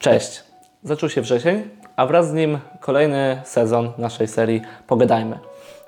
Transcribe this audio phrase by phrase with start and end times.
[0.00, 0.42] Cześć!
[0.82, 1.62] Zaczął się wrzesień,
[1.96, 5.38] a wraz z nim kolejny sezon naszej serii Pogadajmy.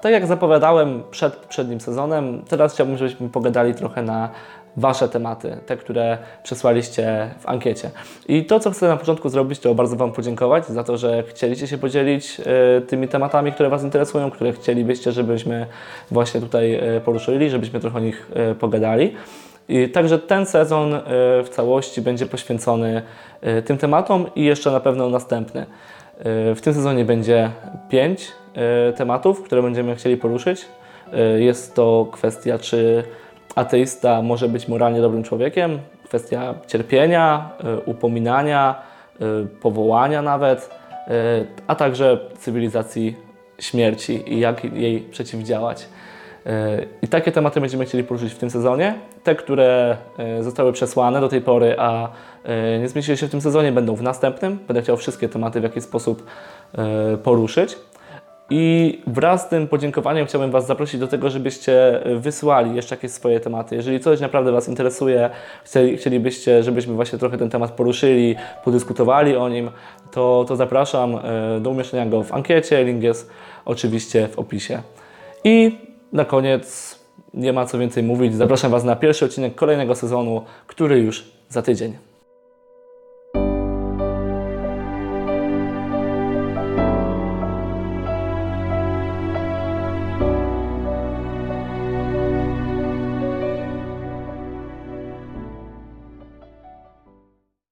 [0.01, 4.31] Tak jak zapowiadałem przed przednim sezonem, teraz chciałbym, żebyśmy pogadali trochę na
[4.77, 7.91] Wasze tematy, te, które przesłaliście w ankiecie.
[8.29, 11.67] I to, co chcę na początku zrobić, to bardzo Wam podziękować za to, że chcieliście
[11.67, 15.67] się podzielić e, tymi tematami, które Was interesują, które chcielibyście, żebyśmy
[16.11, 19.17] właśnie tutaj e, poruszyli, żebyśmy trochę o nich e, pogadali.
[19.69, 21.01] I także ten sezon e,
[21.45, 23.03] w całości będzie poświęcony
[23.41, 25.61] e, tym tematom i jeszcze na pewno następny.
[25.61, 27.51] E, W tym sezonie będzie
[27.89, 28.33] pięć
[28.97, 30.65] tematów, które będziemy chcieli poruszyć.
[31.37, 33.05] Jest to kwestia, czy
[33.55, 37.51] ateista może być moralnie dobrym człowiekiem, kwestia cierpienia,
[37.87, 38.83] upominania,
[39.63, 40.71] powołania nawet,
[41.67, 43.17] a także cywilizacji
[43.59, 45.89] śmierci i jak jej przeciwdziałać.
[46.47, 48.95] E, I takie tematy będziemy chcieli poruszyć w tym sezonie.
[49.23, 52.09] Te, które e, zostały przesłane do tej pory, a
[52.45, 54.59] e, nie zmieściły się w tym sezonie, będą w następnym.
[54.69, 56.27] Będę chciał wszystkie tematy w jakiś sposób
[57.23, 57.77] poruszyć.
[58.51, 63.41] I wraz z tym podziękowaniem chciałbym Was zaprosić do tego, żebyście wysłali jeszcze jakieś swoje
[63.41, 63.77] tematy.
[63.77, 65.31] Jeżeli coś naprawdę Was interesuje,
[65.65, 69.71] chcieli, chcielibyście, żebyśmy właśnie trochę ten temat poruszyli, podyskutowali o nim,
[70.11, 71.19] to, to zapraszam
[71.61, 72.85] do umieszczenia go w ankiecie.
[72.85, 73.31] Link jest
[73.65, 74.83] oczywiście w opisie.
[75.45, 75.79] I
[76.13, 76.99] na koniec,
[77.35, 81.63] nie ma co więcej mówić, zapraszam Was na pierwszy odcinek kolejnego sezonu, który już za
[81.63, 82.12] tydzień.